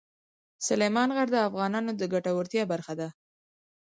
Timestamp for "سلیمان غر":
0.67-1.27